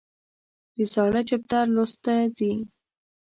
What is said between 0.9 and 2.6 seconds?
زاړه چپټر لوسته دي